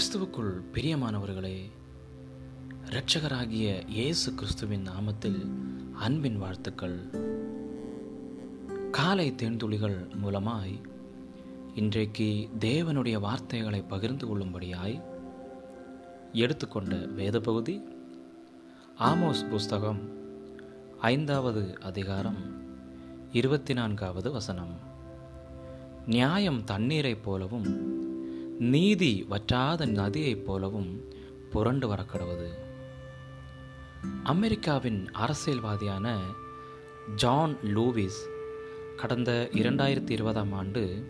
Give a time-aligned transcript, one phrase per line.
[0.00, 1.70] கிறிஸ்துவுக்குள் பிரியமானவர்களே
[2.84, 5.50] இரட்சகராகிய இயேசு கிறிஸ்துவின் நாமத்தில்
[5.92, 7.10] அன்பின் வாழ்த்துக்கள்.
[8.90, 10.80] காலை தேன்துளிகள் மூலமாய்
[11.74, 15.02] இன்றைக்கு தேவனுடைய வார்த்தைகளை பகிர்ந்து கொள்ளும்படியாய்
[16.32, 17.82] எடுத்துக்கொண்ட வேத பகுதி
[18.98, 20.00] ஆமோஸ் புஸ்தகம்
[21.00, 22.62] ஐந்தாவது அதிகாரம்
[23.32, 24.78] இருபத்தி நான்காவது வசனம்.
[26.06, 27.98] நியாயம் தண்ணீரைப் போலவும்
[28.60, 31.04] நீதி வற்றாத நதியைப் போலவும்
[31.50, 32.48] புரண்டு வரக்கடவுது.
[34.22, 36.16] அமெரிக்காவின் அரசியல்வாதியான
[37.16, 38.20] ஜான் லூவிஸ்
[38.96, 41.06] கடந்த இரண்டாயிரத்தி இருபதாம் ஆண்டு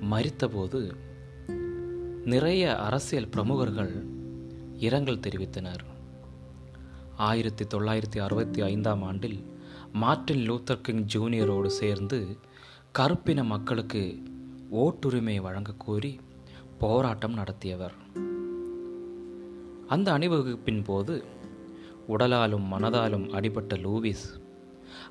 [0.00, 0.94] மரித்தபோது
[2.24, 4.06] நிறைய அரசியல் பிரமுகர்கள்
[4.74, 5.84] இரங்கல் தெரிவித்தனர்.
[7.16, 9.58] ஆயிரத்தி தொள்ளாயிரத்தி அறுபத்தி ஐந்தாம் ஆண்டில்
[9.92, 12.38] மார்ட்டின் லூத்தர் கிங் ஜூனியரோடு சேர்ந்து
[12.92, 14.22] கருப்பின மக்களுக்கு
[14.72, 16.20] ஓட்டுரிமை வழங்கக்கோரி கோரி
[16.84, 17.92] போராட்டம் நடத்தியவர்.
[19.88, 21.24] அந்த அணிவகுப்பின் போது
[22.08, 24.24] உடலாலும் மனதாலும் அடிபட்ட லூவிஸ்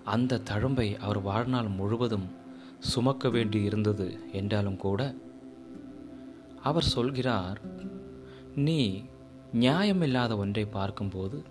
[0.03, 2.27] அந்த தழும்பை அவர் வாழ்நாள் முழுவதும்
[2.79, 5.15] சுமக்க வேண்டி இருந்தது என்றாலும் கூட
[6.61, 7.61] அவர் சொல்கிறார்
[8.55, 9.03] நீ
[9.53, 11.43] நியாயமில்லாத ஒன்றை பார்க்கும்போது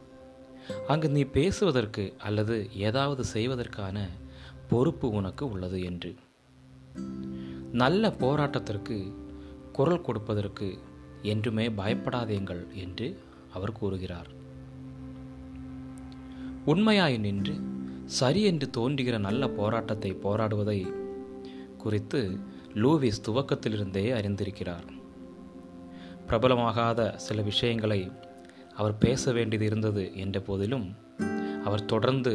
[0.88, 4.08] அங்கு நீ பேசுவதற்கு அல்லது ஏதாவது செய்வதற்கான
[4.68, 6.14] பொறுப்பு உனக்கு உள்ளது என்று.
[7.72, 9.30] நல்ல போராட்டத்திற்கு
[9.72, 10.78] குரல் கொடுப்பதற்கு
[11.22, 13.06] என்றுமே பயப்படாதேங்கள் என்று
[13.52, 14.30] அவர் கூறுகிறார்.
[16.64, 17.54] உண்மையாய் நின்று
[18.04, 20.80] சரி என்று தோன்றுகிற நல்ல போராட்டத்தை போராடுவதை
[21.78, 22.20] குறித்து
[22.74, 24.86] லூவிஸ் துவக்கத்திலிருந்தே அறிந்திருக்கிறார்.
[26.26, 28.00] பிரபலமாகாத சில விஷயங்களை
[28.74, 30.86] அவர் பேச வேண்டியது இருந்தது என்ற போதிலும்
[31.64, 32.34] அவர் தொடர்ந்து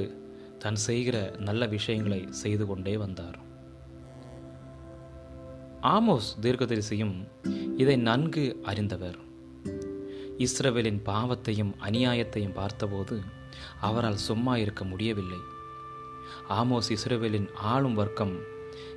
[0.59, 3.37] தன் செய்கிற நல்ல விஷயங்களை செய்து கொண்டே வந்தார்.
[5.81, 7.27] ஆமோஸ் தீர்க்கதரிசியும்
[7.77, 9.17] இதை நன்கு அறிந்தவர்.
[10.37, 13.21] இஸ்ரவேலின் பாவத்தையும் அநியாயத்தையும் பார்த்தபோது
[13.81, 15.37] அவரால் சும்மா இருக்க முடியவில்லை.
[16.49, 18.37] ஆமோஸ் இஸ்ரவேலின் ஆளும் வர்க்கம்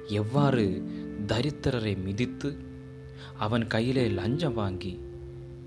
[0.06, 0.88] எவ்வாறு
[1.26, 2.58] தரித்திரரை மிதித்து
[3.38, 5.00] அவன் கையிலே லஞ்சம் வாங்கி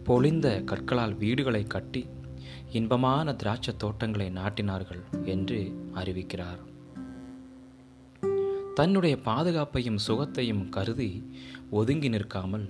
[0.03, 2.07] பொழிந்த கற்களால் வீடுகளை கட்டி
[2.71, 6.72] இன்பமான திராட்சை தோட்டங்களை நாட்டினார்கள் என்று அறிவிக்கிறார்.
[8.75, 11.09] தன்னுடைய பாதுகாப்பையும் சுகத்தையும் கருதி
[11.69, 12.65] ஒதுங்கி நிற்காமல்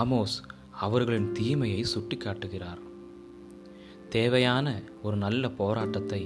[0.00, 0.34] ஆமோஸ்
[0.80, 2.82] அவர்களின் தீமையை சுட்டி காட்டுகிறார்
[4.08, 6.20] தேவையான ஒரு நல்ல போராட்டத்தை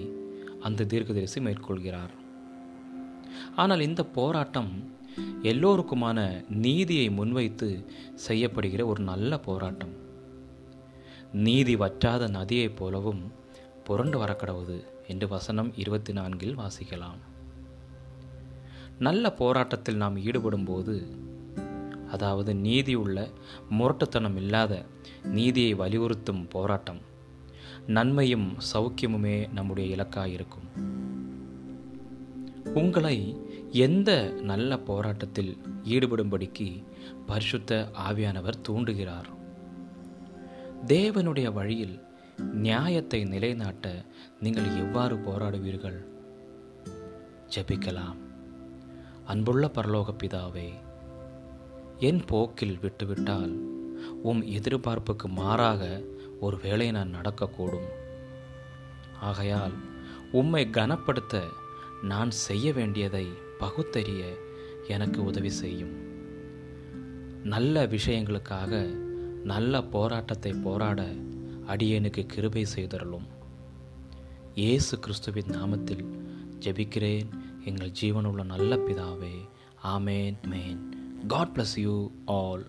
[0.60, 2.14] அந்த தீர்க்கதரிசி மேற்கொள்கிறார்.
[3.56, 4.72] ஆனால் இந்த போராட்டம்
[5.42, 7.86] எல்லோருக்குமான நீதியை முன்வைத்து
[8.28, 9.94] செய்யப்படுகிற ஒரு நல்ல போராட்டம்.
[11.32, 13.22] நீதி வற்றாத நதியைப் போலவும்
[13.84, 17.20] புரண்டு வரக்கடவுது என்று வசனம் இருபத்தி நான்கில் வாசிக்கலாம்.
[18.98, 21.06] நல்ல போராட்டத்தில் நாம் ஈடுபடும் போது
[22.08, 23.28] அதாவது நீதி உள்ள
[23.70, 24.84] முரட்டுத்தனம் இல்லாத
[25.22, 27.00] நீதியை வலியுறுத்தும் போராட்டம்
[27.86, 30.68] நன்மையும் சௌக்கியமுமே நம்முடைய இலக்காக இருக்கும்.
[32.74, 33.36] உங்களை
[33.70, 36.84] எந்த நல்ல போராட்டத்தில் ஈடுபடும்படிக்கு
[37.26, 39.28] பரிசுத்த ஆவியானவர் தூண்டுகிறார்.
[40.86, 42.02] தேவனுடைய வழியில்
[42.38, 44.04] நியாயத்தை நிலைநாட்ட
[44.40, 46.06] நீங்கள் எவ்வாறு போராடுவீர்கள்?
[47.56, 48.25] ஜபிக்கலாம்.
[49.26, 50.68] அன்புள்ள பரலோக பிதாவே
[51.98, 53.54] என் போக்கில் விட்டுவிட்டால்
[54.22, 56.04] உம் எதிர்பார்ப்புக்கு மாறாக
[56.40, 57.88] ஒரு வேளை நான் நடக்கக்கூடும்.
[59.20, 59.74] ஆகையால்
[60.32, 61.42] உம்மை கனப்படுத்த
[62.02, 63.26] நான் செய்ய வேண்டியதை
[63.58, 64.22] பகுத்தறிய
[64.88, 65.94] எனக்கு உதவி செய்யும்.
[67.44, 68.82] நல்ல விஷயங்களுக்காக
[69.44, 71.02] நல்ல போராட்டத்தை போராட
[71.66, 73.26] அடியனுக்கு கிருபை செய்தருளும்.
[74.54, 76.04] இயேசு கிறிஸ்துவின் நாமத்தில்
[76.58, 77.30] ஜெபிக்கிறேன்.
[77.66, 79.34] எங்கள் ஜீவனுள்ள நல்ல பிதாவே.
[79.84, 80.36] ஆமேன்.
[80.46, 80.82] Man
[81.28, 81.94] God bless you
[82.24, 82.66] all